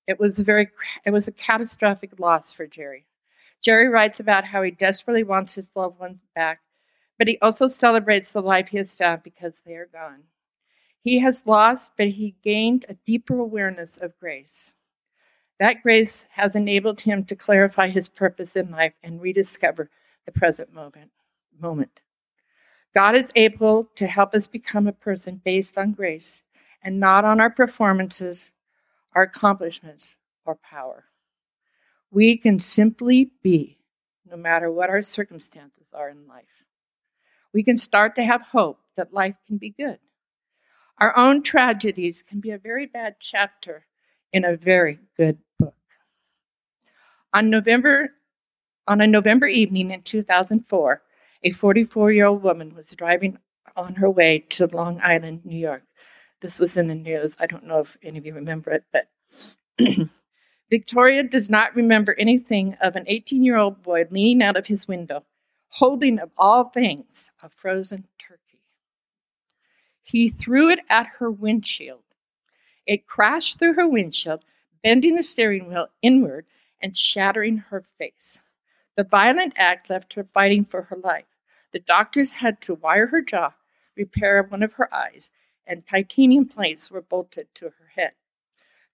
It 0.09 0.19
was 0.19 0.41
a 0.41 0.45
very 0.45 0.69
it 1.05 1.11
was 1.11 1.29
a 1.29 1.33
catastrophic 1.33 2.19
loss 2.19 2.53
for 2.53 2.67
Jerry. 2.67 3.05
Jerry 3.61 3.89
writes 3.89 4.21
about 4.21 4.45
how 4.45 4.63
he 4.63 4.71
desperately 4.73 5.23
wants 5.23 5.55
his 5.55 5.71
loved 5.77 6.01
ones 6.01 6.21
back, 6.35 6.61
but 7.19 7.29
he 7.29 7.39
also 7.41 7.69
celebrates 7.69 8.33
the 8.33 8.43
life 8.43 8.69
he 8.69 8.79
has 8.79 8.95
found 8.95 9.23
because 9.23 9.61
they 9.61 9.75
are 9.75 9.87
gone. 9.93 10.25
He 11.05 11.19
has 11.21 11.47
lost, 11.47 11.93
but 11.97 12.09
he 12.09 12.35
gained 12.43 12.87
a 12.89 12.95
deeper 13.07 13.39
awareness 13.39 13.99
of 13.99 14.19
grace. 14.19 14.73
That 15.59 15.83
grace 15.83 16.27
has 16.31 16.57
enabled 16.57 17.01
him 17.01 17.25
to 17.27 17.37
clarify 17.37 17.89
his 17.89 18.09
purpose 18.09 18.57
in 18.57 18.71
life 18.71 18.95
and 19.03 19.23
rediscover 19.23 19.91
the 20.27 20.33
present 20.33 20.73
moment. 20.73 21.11
moment. 21.59 22.01
God 22.95 23.17
is 23.17 23.31
able 23.35 23.89
to 23.97 24.07
help 24.07 24.35
us 24.35 24.47
become 24.47 24.87
a 24.87 24.93
person 24.93 25.41
based 25.45 25.79
on 25.79 25.93
grace 25.93 26.43
and 26.83 27.01
not 27.01 27.25
on 27.25 27.41
our 27.41 27.51
performances, 27.51 28.53
our 29.15 29.23
accomplishments, 29.23 30.17
or 30.45 30.57
power. 30.57 31.05
We 32.11 32.37
can 32.37 32.59
simply 32.59 33.31
be, 33.43 33.79
no 34.31 34.37
matter 34.37 34.71
what 34.71 34.91
our 34.91 35.03
circumstances 35.03 35.89
are 35.95 36.11
in 36.11 36.27
life. 36.27 36.65
We 37.55 37.63
can 37.63 37.77
start 37.77 38.17
to 38.17 38.25
have 38.25 38.43
hope 38.43 38.81
that 38.97 39.15
life 39.15 39.37
can 39.47 39.57
be 39.57 39.71
good. 39.71 39.99
Our 40.99 41.17
own 41.17 41.43
tragedies 41.43 42.23
can 42.23 42.41
be 42.41 42.51
a 42.51 42.59
very 42.59 42.87
bad 42.87 43.17
chapter 43.19 43.87
in 44.33 44.45
a 44.45 44.57
very 44.57 44.99
good 45.17 45.39
book. 45.59 45.75
On 47.33 47.49
November 47.49 48.11
on 48.89 49.01
a 49.01 49.07
November 49.07 49.47
evening 49.47 49.91
in 49.91 50.03
2004, 50.03 51.03
a 51.45 51.53
44 51.53 52.13
year 52.13 52.27
old 52.27 52.43
woman 52.43 52.75
was 52.75 52.91
driving 52.91 53.39
on 53.77 53.95
her 53.95 54.11
way 54.11 54.41
to 54.51 54.67
Long 54.67 55.01
Island, 55.03 55.45
New 55.45 55.59
York. 55.59 55.83
This 56.41 56.59
was 56.59 56.77
in 56.77 56.89
the 56.89 56.95
news. 56.95 57.37
I 57.41 57.47
don't 57.47 57.67
know 57.67 57.81
if 57.81 57.97
any 58.03 58.19
of 58.19 58.27
you 58.27 58.35
remember 58.35 58.73
it, 58.73 58.85
but 58.93 59.09
Victoria 60.71 61.23
does 61.23 61.49
not 61.49 61.75
remember 61.77 62.15
anything 62.19 62.75
of 62.81 62.97
an 62.97 63.05
18 63.07 63.43
year 63.45 63.57
old 63.57 63.83
boy 63.83 64.05
leaning 64.11 64.43
out 64.43 64.57
of 64.57 64.67
his 64.67 64.89
window, 64.89 65.25
holding, 65.69 66.19
of 66.19 66.31
all 66.37 66.65
things, 66.65 67.31
a 67.43 67.49
frozen 67.49 68.09
turkey. 68.19 68.61
He 70.03 70.29
threw 70.29 70.71
it 70.71 70.81
at 70.91 71.07
her 71.19 71.31
windshield. 71.31 72.03
It 72.87 73.07
crashed 73.07 73.59
through 73.59 73.75
her 73.75 73.89
windshield, 73.89 74.45
bending 74.83 75.15
the 75.15 75.23
steering 75.23 75.69
wheel 75.69 75.89
inward 76.03 76.47
and 76.83 76.97
shattering 76.97 77.59
her 77.59 77.85
face. 77.99 78.42
The 78.97 79.05
violent 79.05 79.55
act 79.57 79.89
left 79.89 80.15
her 80.15 80.25
fighting 80.25 80.65
for 80.65 80.83
her 80.83 80.97
life. 80.97 81.25
The 81.73 81.81
doctors 81.81 82.33
had 82.33 82.61
to 82.63 82.75
wire 82.75 83.07
her 83.07 83.23
jaw, 83.23 83.55
repair 83.97 84.43
one 84.43 84.63
of 84.63 84.75
her 84.75 84.93
eyes, 84.95 85.31
and 85.67 85.87
titanium 85.87 86.47
plates 86.47 86.91
were 86.91 87.01
bolted 87.01 87.55
to 87.55 87.67
her 87.67 87.87
head. 87.95 88.13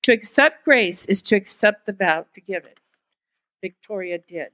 To 0.03 0.13
accept 0.13 0.65
grace 0.65 1.07
is 1.07 1.23
to 1.23 1.37
accept 1.37 1.87
the 1.87 1.93
vow 1.93 2.27
to 2.33 2.41
give 2.41 2.65
it. 2.65 2.79
Victoria 3.61 4.19
did. 4.19 4.51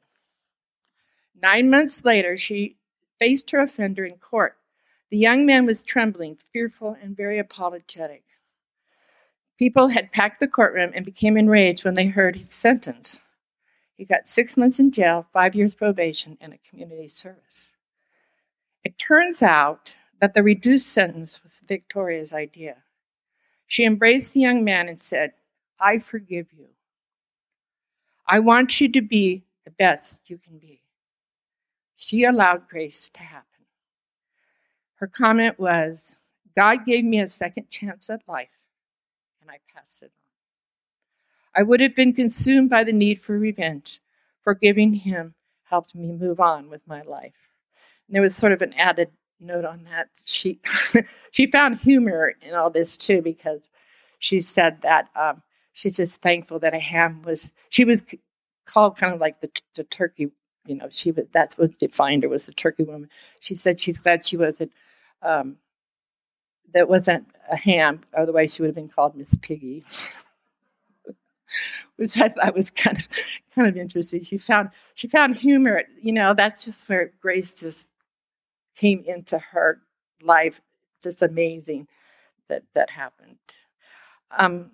Nine 1.42 1.68
months 1.68 2.04
later, 2.04 2.36
she 2.36 2.76
faced 3.18 3.50
her 3.50 3.60
offender 3.60 4.06
in 4.06 4.16
court. 4.16 4.56
The 5.10 5.18
young 5.18 5.44
man 5.44 5.66
was 5.66 5.84
trembling, 5.84 6.38
fearful, 6.52 6.96
and 7.02 7.16
very 7.16 7.38
apologetic. 7.38 8.24
People 9.58 9.88
had 9.88 10.12
packed 10.12 10.40
the 10.40 10.48
courtroom 10.48 10.92
and 10.94 11.04
became 11.04 11.36
enraged 11.36 11.84
when 11.84 11.94
they 11.94 12.06
heard 12.06 12.36
his 12.36 12.54
sentence. 12.54 13.22
He 13.96 14.04
got 14.04 14.28
six 14.28 14.56
months 14.56 14.80
in 14.80 14.90
jail, 14.90 15.26
five 15.32 15.54
years 15.54 15.74
probation, 15.74 16.36
and 16.40 16.52
a 16.52 16.58
community 16.68 17.08
service. 17.08 17.72
It 18.82 18.98
turns 18.98 19.42
out 19.42 19.96
that 20.20 20.34
the 20.34 20.42
reduced 20.42 20.88
sentence 20.88 21.42
was 21.42 21.62
Victoria's 21.66 22.32
idea. 22.32 22.76
She 23.66 23.84
embraced 23.84 24.34
the 24.34 24.40
young 24.40 24.64
man 24.64 24.88
and 24.88 25.00
said, 25.00 25.32
I 25.80 25.98
forgive 25.98 26.52
you. 26.52 26.66
I 28.26 28.40
want 28.40 28.80
you 28.80 28.90
to 28.92 29.02
be 29.02 29.44
the 29.64 29.70
best 29.70 30.22
you 30.26 30.38
can 30.38 30.58
be. 30.58 30.80
She 31.96 32.24
allowed 32.24 32.68
grace 32.68 33.08
to 33.10 33.22
happen. 33.22 33.48
Her 34.96 35.06
comment 35.06 35.58
was, 35.58 36.16
God 36.56 36.84
gave 36.86 37.04
me 37.04 37.20
a 37.20 37.26
second 37.26 37.68
chance 37.68 38.10
at 38.10 38.22
life, 38.28 38.48
and 39.40 39.50
I 39.50 39.58
passed 39.74 40.02
it 40.02 40.12
on. 40.16 40.23
I 41.56 41.62
would 41.62 41.80
have 41.80 41.94
been 41.94 42.12
consumed 42.12 42.70
by 42.70 42.84
the 42.84 42.92
need 42.92 43.20
for 43.20 43.38
revenge. 43.38 44.00
Forgiving 44.42 44.92
him 44.92 45.34
helped 45.64 45.94
me 45.94 46.12
move 46.12 46.40
on 46.40 46.68
with 46.68 46.86
my 46.86 47.02
life. 47.02 47.34
And 48.06 48.14
there 48.14 48.22
was 48.22 48.36
sort 48.36 48.52
of 48.52 48.62
an 48.62 48.74
added 48.74 49.10
note 49.40 49.64
on 49.64 49.84
that. 49.84 50.08
She 50.24 50.60
she 51.30 51.46
found 51.46 51.78
humor 51.78 52.34
in 52.42 52.54
all 52.54 52.70
this 52.70 52.96
too 52.96 53.22
because 53.22 53.70
she 54.18 54.40
said 54.40 54.80
that 54.82 55.08
um, 55.16 55.42
she's 55.72 55.96
just 55.96 56.16
thankful 56.16 56.58
that 56.60 56.74
a 56.74 56.78
ham 56.78 57.22
was 57.22 57.52
she 57.70 57.84
was 57.84 58.04
called 58.66 58.96
kind 58.96 59.14
of 59.14 59.20
like 59.20 59.40
the, 59.40 59.50
the 59.74 59.84
turkey. 59.84 60.30
You 60.66 60.76
know, 60.76 60.88
she 60.90 61.10
was 61.10 61.26
that's 61.32 61.58
what 61.58 61.78
defined 61.78 62.22
her 62.22 62.28
was 62.28 62.46
the 62.46 62.52
turkey 62.52 62.84
woman. 62.84 63.08
She 63.40 63.54
said 63.54 63.80
she's 63.80 63.98
glad 63.98 64.24
she 64.24 64.36
wasn't 64.36 64.72
um, 65.22 65.56
that 66.72 66.88
wasn't 66.88 67.26
a 67.50 67.56
ham, 67.56 68.00
otherwise 68.14 68.54
she 68.54 68.62
would 68.62 68.68
have 68.68 68.74
been 68.74 68.88
called 68.88 69.16
Miss 69.16 69.34
Piggy. 69.36 69.84
Which 71.96 72.18
I 72.18 72.28
thought 72.28 72.54
was 72.54 72.70
kind 72.70 72.98
of 72.98 73.08
kind 73.54 73.68
of 73.68 73.76
interesting. 73.76 74.22
She 74.22 74.38
found 74.38 74.70
she 74.94 75.08
found 75.08 75.36
humor. 75.36 75.82
You 76.00 76.12
know, 76.12 76.34
that's 76.34 76.64
just 76.64 76.88
where 76.88 77.12
Grace 77.20 77.54
just 77.54 77.90
came 78.76 79.04
into 79.06 79.38
her 79.38 79.80
life. 80.22 80.60
Just 81.02 81.22
amazing 81.22 81.86
that 82.48 82.62
that 82.74 82.90
happened. 82.90 83.38
Um, 84.36 84.70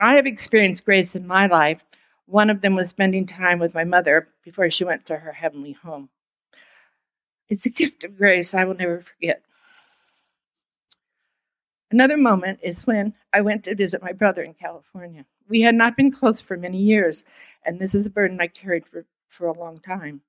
I 0.00 0.14
have 0.14 0.26
experienced 0.26 0.84
grace 0.84 1.14
in 1.14 1.26
my 1.26 1.46
life. 1.46 1.82
One 2.26 2.50
of 2.50 2.60
them 2.60 2.74
was 2.74 2.90
spending 2.90 3.26
time 3.26 3.58
with 3.58 3.74
my 3.74 3.84
mother 3.84 4.28
before 4.44 4.68
she 4.70 4.84
went 4.84 5.06
to 5.06 5.16
her 5.16 5.32
heavenly 5.32 5.72
home. 5.72 6.08
It's 7.48 7.66
a 7.66 7.70
gift 7.70 8.04
of 8.04 8.16
grace 8.16 8.54
I 8.54 8.64
will 8.64 8.74
never 8.74 9.00
forget. 9.00 9.42
Another 11.90 12.16
moment 12.16 12.60
is 12.62 12.86
when 12.86 13.14
I 13.32 13.40
went 13.40 13.64
to 13.64 13.74
visit 13.74 14.02
my 14.02 14.12
brother 14.12 14.42
in 14.42 14.54
California. 14.54 15.24
We 15.48 15.60
had 15.60 15.74
not 15.74 15.96
been 15.96 16.10
close 16.10 16.40
for 16.40 16.56
many 16.56 16.78
years, 16.78 17.24
and 17.64 17.78
this 17.78 17.94
is 17.94 18.06
a 18.06 18.10
burden 18.10 18.40
I 18.40 18.48
carried 18.48 18.86
for, 18.86 19.06
for 19.28 19.46
a 19.46 19.58
long 19.58 19.78
time. 19.78 20.20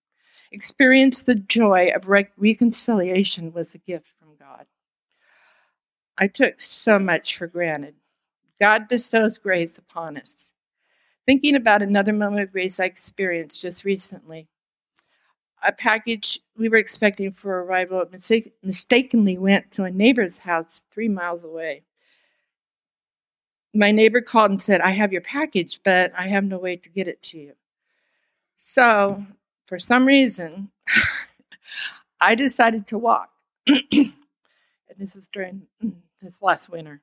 Experience 0.51 1.23
the 1.23 1.35
joy 1.35 1.89
of 1.95 2.07
re- 2.07 2.27
reconciliation 2.37 3.51
was 3.51 3.73
a 3.75 3.79
gift 3.79 4.13
from 4.19 4.35
God. 4.39 4.65
I 6.17 6.27
took 6.27 6.59
so 6.61 6.97
much 6.99 7.37
for 7.37 7.47
granted. 7.47 7.95
God 8.59 8.87
bestows 8.87 9.37
grace 9.37 9.77
upon 9.77 10.17
us. 10.17 10.53
Thinking 11.25 11.55
about 11.55 11.81
another 11.81 12.13
moment 12.13 12.43
of 12.43 12.51
grace 12.51 12.79
I 12.79 12.85
experienced 12.85 13.61
just 13.61 13.83
recently, 13.83 14.47
a 15.63 15.71
package 15.71 16.39
we 16.57 16.69
were 16.69 16.77
expecting 16.77 17.31
for 17.33 17.63
arrival 17.63 18.03
mistake, 18.11 18.53
mistakenly 18.63 19.37
went 19.37 19.71
to 19.71 19.83
a 19.83 19.91
neighbor's 19.91 20.39
house 20.39 20.81
three 20.91 21.09
miles 21.09 21.43
away. 21.43 21.83
My 23.77 23.91
neighbor 23.91 24.21
called 24.21 24.51
and 24.51 24.61
said, 24.61 24.81
I 24.81 24.91
have 24.91 25.13
your 25.13 25.21
package, 25.21 25.79
but 25.83 26.11
I 26.17 26.27
have 26.27 26.43
no 26.43 26.57
way 26.57 26.77
to 26.77 26.89
get 26.89 27.07
it 27.07 27.21
to 27.23 27.37
you. 27.37 27.53
So, 28.57 29.23
for 29.67 29.77
some 29.77 30.05
reason, 30.05 30.71
I 32.21 32.33
decided 32.33 32.87
to 32.87 32.97
walk. 32.97 33.29
and 33.67 34.13
this 34.97 35.15
was 35.15 35.27
during 35.27 35.61
mm, 35.83 35.93
this 36.21 36.41
last 36.41 36.69
winter. 36.69 37.01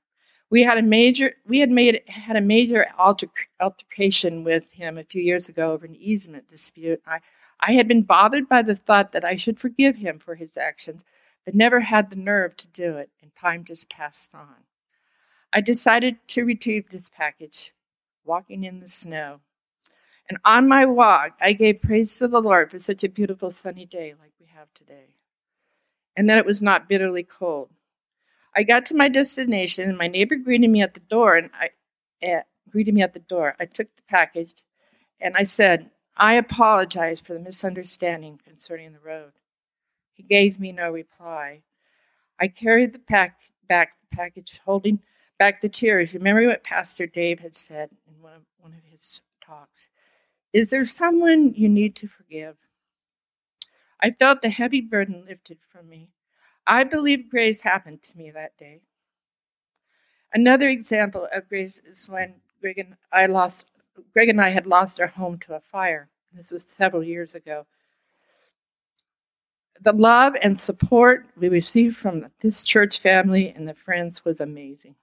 We 0.51 0.63
had 0.63 0.79
a 0.79 0.83
major 0.83 1.35
we 1.47 1.61
had 1.61 1.71
made 1.71 2.03
had 2.07 2.37
a 2.37 2.41
major 2.41 2.87
alter, 2.99 3.29
altercation 3.61 4.45
with 4.45 4.71
him 4.71 4.99
a 4.99 5.05
few 5.05 5.23
years 5.23 5.49
ago 5.49 5.73
over 5.73 5.87
an 5.87 5.97
easement 5.97 6.49
dispute. 6.49 7.01
I 7.07 7.21
I 7.61 7.73
had 7.73 7.89
been 7.89 8.03
bothered 8.03 8.49
by 8.49 8.63
the 8.63 8.77
thought 8.77 9.13
that 9.13 9.25
I 9.25 9.37
should 9.37 9.59
forgive 9.59 9.97
him 9.97 10.19
for 10.19 10.35
his 10.35 10.57
actions, 10.57 11.05
but 11.45 11.55
never 11.55 11.81
had 11.81 12.11
the 12.11 12.17
nerve 12.17 12.57
to 12.59 12.69
do 12.69 12.97
it, 12.97 13.11
and 13.23 13.35
time 13.35 13.65
just 13.65 13.89
passed 13.91 14.35
on. 14.35 14.64
I 15.55 15.61
decided 15.61 16.17
to 16.29 16.45
retrieve 16.45 16.91
this 16.91 17.09
package, 17.09 17.73
walking 18.25 18.65
in 18.65 18.81
the 18.81 18.89
snow. 18.89 19.39
And 20.29 20.39
on 20.45 20.67
my 20.67 20.85
walk, 20.85 21.37
I 21.41 21.53
gave 21.53 21.81
praise 21.81 22.19
to 22.19 22.27
the 22.27 22.41
Lord 22.41 22.73
for 22.73 22.81
such 22.81 23.05
a 23.05 23.09
beautiful 23.09 23.53
sunny 23.53 23.87
day 23.87 24.15
like 24.21 24.33
we 24.41 24.47
have 24.47 24.67
today, 24.75 25.15
and 26.17 26.29
that 26.29 26.39
it 26.39 26.47
was 26.47 26.61
not 26.61 26.89
bitterly 26.89 27.23
cold. 27.23 27.71
I 28.57 28.65
got 28.65 28.87
to 28.87 28.97
my 28.97 29.09
destination, 29.09 29.89
and 29.89 29.97
my 29.97 30.09
neighbor 30.09 30.35
greeted 30.35 30.71
me 30.71 30.83
at 30.83 30.95
the 30.95 31.01
door, 31.01 31.37
and 31.37 31.51
I 31.55 32.27
uh, 32.27 32.43
greeted 32.69 32.95
me 32.95 33.03
at 33.03 33.13
the 33.13 33.21
door. 33.21 33.55
I 33.61 33.67
took 33.67 33.95
the 33.95 34.03
package, 34.09 34.55
and 35.21 35.37
I 35.37 35.45
said, 35.45 35.89
I 36.17 36.35
apologize 36.35 37.21
for 37.21 37.35
the 37.35 37.41
misunderstanding 37.41 38.41
concerning 38.45 38.93
the 38.93 38.99
road. 38.99 39.33
He 40.15 40.25
gave 40.25 40.59
me 40.59 40.73
no 40.73 40.91
reply. 40.91 41.63
I 42.41 42.49
carried 42.49 42.93
the 42.93 42.99
pack, 42.99 43.39
back 43.69 43.93
the 44.11 44.17
package, 44.17 44.61
holding 44.65 45.01
back 45.39 45.61
the 45.61 45.69
tears. 45.69 46.15
Remember 46.15 46.47
what 46.47 46.65
Pastor 46.65 47.07
Dave 47.07 47.41
had 47.41 47.55
said 47.55 47.91
in 48.07 48.23
one 48.23 48.35
of, 48.35 48.43
one 48.59 48.73
of 48.73 48.85
his 48.91 49.23
talks. 49.45 49.89
Is 50.53 50.69
there 50.69 50.85
someone 50.85 51.53
you 51.55 51.69
need 51.69 51.97
to 51.97 52.09
forgive? 52.09 52.57
I 54.01 54.11
felt 54.11 54.43
the 54.43 54.51
heavy 54.51 54.81
burden 54.81 55.25
lifted 55.27 55.59
from 55.71 55.89
me. 55.89 56.09
I 56.67 56.85
believe 56.85 57.31
grace 57.31 57.61
happened 57.61 58.03
to 58.05 58.17
me 58.17 58.31
that 58.31 58.57
day. 58.57 58.81
Another 60.33 60.69
example 60.69 61.29
of 61.33 61.49
grace 61.49 61.81
is 61.87 62.09
when 62.09 62.35
Greg 62.61 62.79
and 62.79 62.97
I 63.13 63.27
lost 63.27 63.67
Greg 64.13 64.29
and 64.29 64.41
I 64.41 64.49
had 64.49 64.67
lost 64.67 65.01
our 65.01 65.07
home 65.07 65.39
to 65.41 65.55
a 65.55 65.61
fire. 65.61 66.09
This 66.33 66.51
was 66.51 66.65
several 66.65 67.05
years 67.05 67.35
ago. 67.35 67.67
The 69.83 69.93
love 69.93 70.35
and 70.43 70.59
support 70.59 71.27
we 71.37 71.49
received 71.49 71.97
from 71.97 72.27
this 72.41 72.65
church 72.65 73.01
family 73.01 73.51
and 73.51 73.69
the 73.69 73.75
friends 73.75 74.25
was 74.25 74.41
amazing. 74.41 74.97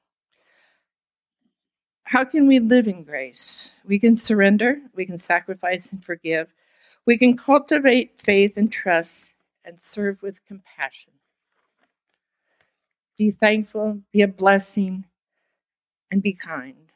How 2.12 2.26
can 2.26 2.46
we 2.46 2.60
live 2.60 2.90
in 2.90 3.06
grace? 3.06 3.74
We 3.86 3.98
can 3.98 4.18
surrender, 4.18 4.82
we 4.96 5.06
can 5.06 5.18
sacrifice 5.18 5.94
and 5.94 6.04
forgive, 6.04 6.54
we 7.06 7.18
can 7.18 7.38
cultivate 7.38 8.20
faith 8.22 8.58
and 8.58 8.70
trust, 8.70 9.32
and 9.64 9.80
serve 9.80 10.22
with 10.22 10.46
compassion. 10.46 11.14
Be 13.18 13.32
thankful, 13.32 14.02
be 14.12 14.24
a 14.24 14.28
blessing, 14.28 15.06
and 16.12 16.22
be 16.22 16.34
kind. 16.34 16.92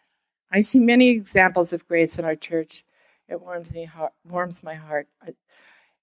I 0.52 0.60
see 0.60 0.80
many 0.80 1.12
examples 1.12 1.72
of 1.72 1.88
grace 1.88 2.20
in 2.20 2.26
our 2.26 2.36
church. 2.36 2.84
It 3.30 3.40
warms 3.40 3.74
me 3.74 3.86
heart, 3.86 4.12
warms 4.28 4.66
my 4.66 4.76
heart. 4.76 5.08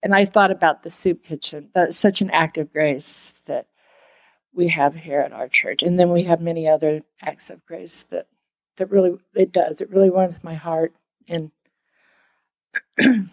And 0.03 0.15
I 0.15 0.25
thought 0.25 0.51
about 0.51 0.83
the 0.83 0.89
soup 0.89 1.23
kitchen. 1.23 1.69
That's 1.75 1.99
such 1.99 2.23
an 2.23 2.31
act 2.31 2.57
of 2.57 2.73
grace 2.73 3.35
that 3.45 3.67
we 4.55 4.69
have 4.69 4.95
here 4.95 5.21
at 5.21 5.35
our 5.35 5.49
church. 5.49 5.83
And 5.83 6.01
then 6.01 6.13
we 6.13 6.23
have 6.23 6.41
many 6.41 6.67
other 6.67 7.03
acts 7.21 7.51
of 7.51 7.63
grace 7.67 8.05
that 8.05 8.27
that 8.77 8.91
really 8.91 9.17
it 9.35 9.53
does. 9.53 9.81
It 9.81 9.91
really 9.91 10.11
warms 10.11 10.43
my 10.43 10.55
heart. 10.55 10.93
And 11.29 11.51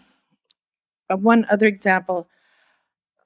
one 1.08 1.46
other 1.50 1.66
example 1.66 2.28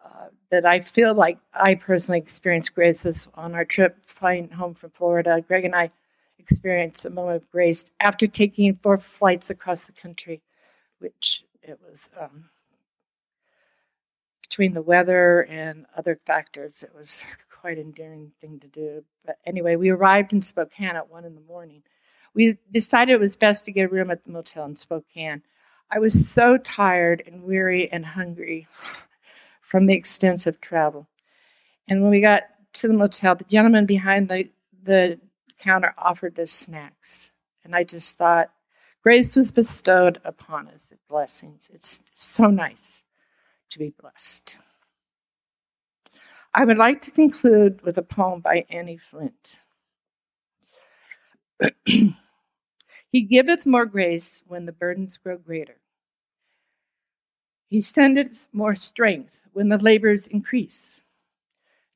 uh, 0.04 0.28
that 0.50 0.66
I 0.66 0.80
feel 0.80 1.14
like 1.14 1.38
I 1.52 1.74
personally 1.74 2.18
experienced 2.18 2.74
grace 2.74 3.04
is 3.04 3.28
on 3.34 3.54
our 3.54 3.64
trip 3.64 3.96
flying 4.06 4.48
home 4.48 4.74
from 4.74 4.90
Florida. 4.90 5.44
Greg 5.46 5.64
and 5.64 5.74
I 5.74 5.90
experienced 6.38 7.04
a 7.04 7.10
moment 7.10 7.42
of 7.42 7.50
grace 7.50 7.90
after 8.00 8.26
taking 8.26 8.78
four 8.82 8.98
flights 8.98 9.50
across 9.50 9.86
the 9.86 9.92
country, 9.92 10.42
which 10.98 11.44
it 11.62 11.78
was 11.88 12.10
um, 12.20 12.44
between 14.54 14.72
the 14.72 14.82
weather 14.82 15.46
and 15.50 15.84
other 15.96 16.20
factors, 16.26 16.84
it 16.84 16.94
was 16.94 17.24
quite 17.60 17.78
an 17.78 17.84
endearing 17.86 18.30
thing 18.40 18.60
to 18.60 18.68
do. 18.68 19.02
But 19.24 19.38
anyway, 19.46 19.76
we 19.76 19.90
arrived 19.90 20.32
in 20.32 20.42
Spokane 20.42 20.96
at 20.96 21.10
one 21.10 21.24
in 21.24 21.34
the 21.34 21.40
morning. 21.40 21.82
We 22.34 22.56
decided 22.72 23.12
it 23.12 23.20
was 23.20 23.36
best 23.36 23.64
to 23.64 23.72
get 23.72 23.84
a 23.84 23.88
room 23.88 24.10
at 24.10 24.24
the 24.24 24.32
motel 24.32 24.66
in 24.66 24.76
Spokane. 24.76 25.42
I 25.90 25.98
was 25.98 26.28
so 26.28 26.58
tired 26.58 27.22
and 27.26 27.42
weary 27.42 27.90
and 27.92 28.04
hungry 28.04 28.66
from 29.62 29.86
the 29.86 29.94
extensive 29.94 30.60
travel. 30.60 31.06
And 31.88 32.02
when 32.02 32.10
we 32.10 32.20
got 32.20 32.44
to 32.74 32.88
the 32.88 32.94
motel, 32.94 33.36
the 33.36 33.44
gentleman 33.44 33.86
behind 33.86 34.28
the, 34.28 34.48
the 34.82 35.18
counter 35.58 35.94
offered 35.96 36.38
us 36.38 36.50
snacks. 36.50 37.30
And 37.62 37.74
I 37.74 37.84
just 37.84 38.18
thought, 38.18 38.50
grace 39.02 39.36
was 39.36 39.52
bestowed 39.52 40.20
upon 40.24 40.68
us, 40.68 40.84
the 40.86 40.96
blessings. 41.08 41.70
It's 41.72 42.02
so 42.14 42.46
nice 42.46 43.02
to 43.70 43.78
be 43.78 43.94
blessed. 44.00 44.58
I 46.54 46.64
would 46.64 46.78
like 46.78 47.02
to 47.02 47.10
conclude 47.10 47.82
with 47.82 47.98
a 47.98 48.02
poem 48.02 48.40
by 48.40 48.64
Annie 48.70 48.98
Flint. 48.98 49.60
he 53.14 53.20
giveth 53.20 53.64
more 53.64 53.86
grace 53.86 54.42
when 54.48 54.66
the 54.66 54.72
burdens 54.72 55.18
grow 55.18 55.38
greater. 55.38 55.76
He 57.68 57.80
sendeth 57.80 58.48
more 58.52 58.74
strength 58.74 59.40
when 59.52 59.68
the 59.68 59.78
labors 59.78 60.26
increase. 60.26 61.04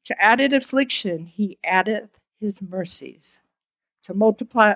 To 0.05 0.23
added 0.23 0.53
affliction, 0.53 1.27
he 1.27 1.59
addeth 1.65 2.21
his 2.39 2.63
mercies 2.63 3.41
to 4.05 4.15
multiply 4.15 4.75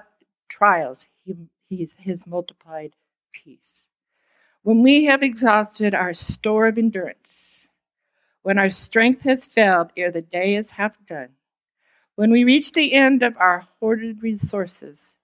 trials, 0.49 1.07
he, 1.25 1.37
he's 1.69 1.95
his 1.95 2.27
multiplied 2.27 2.97
peace. 3.31 3.85
When 4.65 4.83
we 4.83 5.05
have 5.05 5.23
exhausted 5.23 5.95
our 5.95 6.13
store 6.13 6.67
of 6.67 6.77
endurance, 6.77 7.69
when 8.43 8.59
our 8.59 8.71
strength 8.71 9.23
has 9.23 9.47
failed 9.47 9.93
ere 9.97 10.11
the 10.11 10.23
day 10.23 10.57
is 10.57 10.71
half 10.73 10.97
done, 11.07 11.29
when 12.17 12.33
we 12.33 12.43
reach 12.43 12.73
the 12.73 12.95
end 12.95 13.23
of 13.23 13.37
our 13.37 13.61
hoarded 13.79 14.25
resources, 14.25 15.15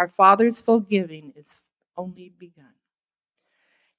our 0.00 0.08
Father's 0.08 0.60
full 0.60 0.80
giving 0.80 1.34
is 1.36 1.60
only 1.96 2.32
begun. 2.38 2.74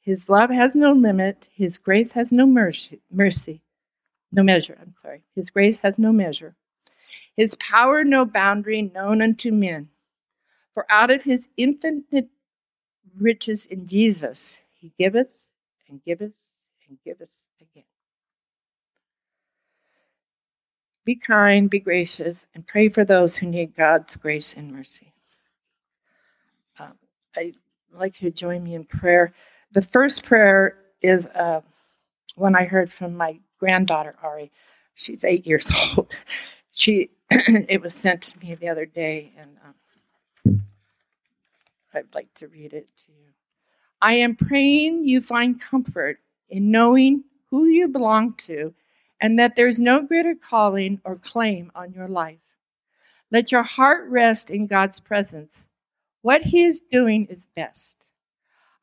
His 0.02 0.30
love 0.30 0.50
has 0.50 0.76
no 0.76 0.94
limit, 0.94 1.50
His 1.54 1.78
grace 1.78 2.12
has 2.14 2.32
no 2.32 2.48
mercy, 2.48 3.02
mercy, 3.12 3.62
no 4.32 4.44
measure, 4.44 4.78
I'm 4.82 4.96
sorry. 5.02 5.22
His 5.36 5.52
grace 5.52 5.80
has 5.80 6.00
no 6.00 6.12
measure 6.12 6.56
his 7.38 7.56
power 7.56 8.04
no 8.04 8.26
boundary 8.26 8.82
known 8.84 9.22
unto 9.22 9.52
men. 9.52 9.90
For 10.74 10.86
out 10.92 11.12
of 11.12 11.24
his 11.24 11.50
infinite 11.58 12.30
riches 13.18 13.66
in 13.66 13.88
Jesus, 13.88 14.62
he 14.80 14.92
giveth 14.98 15.46
and 15.90 16.04
giveth 16.04 16.34
and 16.88 16.98
giveth 17.04 17.30
again. 17.62 17.84
Be 21.06 21.16
kind, 21.16 21.70
be 21.70 21.80
gracious, 21.80 22.46
and 22.54 22.66
pray 22.66 22.90
for 22.90 23.04
those 23.04 23.36
who 23.38 23.48
need 23.48 23.76
God's 23.76 24.16
grace 24.16 24.54
and 24.54 24.72
mercy. 24.72 25.14
Um, 26.80 26.94
I'd 27.36 27.56
like 27.94 28.22
you 28.22 28.30
to 28.30 28.36
join 28.36 28.64
me 28.64 28.76
in 28.76 28.86
prayer. 28.86 29.34
The 29.74 29.82
first 29.82 30.24
prayer 30.24 30.78
is 31.02 31.28
uh, 31.28 31.62
one 32.36 32.56
I 32.56 32.66
heard 32.66 32.92
from 32.92 33.16
my 33.16 33.40
granddaughter, 33.60 34.16
Ari. 34.24 34.52
She's 34.96 35.24
eight 35.24 35.46
years 35.46 35.72
old. 35.98 36.14
She 36.74 37.10
it 37.32 37.82
was 37.82 37.96
sent 37.96 38.22
to 38.24 38.40
me 38.40 38.56
the 38.56 38.70
other 38.70 38.86
day, 38.86 39.32
and 39.38 39.58
um, 39.66 39.76
I'd 41.94 42.14
like 42.14 42.34
to 42.36 42.48
read 42.48 42.74
it 42.74 42.90
to 42.98 43.12
you. 43.12 43.30
I 44.02 44.14
am 44.16 44.36
praying 44.36 45.08
you 45.08 45.22
find 45.22 45.62
comfort 45.62 46.20
in 46.50 46.72
knowing 46.72 47.24
who 47.50 47.66
you 47.66 47.88
belong 47.88 48.34
to 48.36 48.74
and 49.22 49.38
that 49.38 49.56
there's 49.56 49.80
no 49.80 50.02
greater 50.02 50.36
calling 50.36 51.00
or 51.04 51.18
claim 51.18 51.72
on 51.76 51.94
your 51.94 52.08
life. 52.08 52.40
Let 53.32 53.52
your 53.52 53.64
heart 53.64 54.10
rest 54.10 54.50
in 54.50 54.68
God's 54.68 55.00
presence. 55.00 55.70
What 56.22 56.42
He 56.42 56.64
is 56.64 56.82
doing 56.82 57.28
is 57.30 57.48
best. 57.56 57.98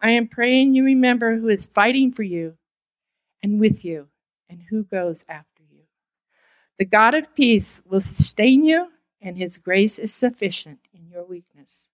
I 0.01 0.11
am 0.11 0.29
praying 0.29 0.75
you 0.75 0.85
remember 0.85 1.37
who 1.37 1.49
is 1.49 1.67
fighting 1.67 2.13
for 2.13 2.23
you 2.23 2.57
and 3.43 3.61
with 3.61 3.85
you 3.85 4.09
and 4.49 4.61
who 4.71 4.85
goes 4.85 5.25
after. 5.29 5.63
You. 5.71 5.83
The 6.79 6.85
God 6.85 7.15
of 7.15 7.35
peace 7.35 7.83
will 7.85 8.01
sustain 8.01 8.65
you, 8.65 8.89
and 9.21 9.37
his 9.37 9.59
grace 9.59 9.99
is 9.99 10.15
sufficient 10.15 10.79
in 10.95 11.09
your 11.09 11.25
weakness. 11.25 11.89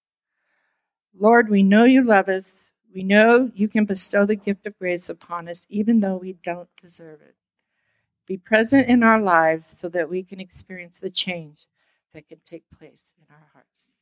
Lord, 1.18 1.48
we 1.48 1.62
know 1.62 1.84
you 1.84 2.04
love 2.04 2.28
us. 2.28 2.70
We 2.94 3.02
know 3.02 3.50
you 3.54 3.68
can 3.68 3.86
bestow 3.86 4.26
the 4.26 4.36
gift 4.36 4.66
of 4.66 4.78
grace 4.78 5.08
upon 5.08 5.48
us, 5.48 5.66
even 5.68 6.00
though 6.00 6.16
we 6.16 6.34
don't 6.44 6.68
deserve 6.80 7.20
it. 7.22 7.34
Be 8.26 8.36
present 8.36 8.88
in 8.88 9.02
our 9.02 9.20
lives 9.20 9.76
so 9.78 9.88
that 9.90 10.08
we 10.08 10.22
can 10.22 10.40
experience 10.40 11.00
the 11.00 11.10
change 11.10 11.66
that 12.12 12.28
can 12.28 12.40
take 12.44 12.64
place 12.78 13.14
in 13.18 13.34
our 13.34 13.48
hearts. 13.52 13.93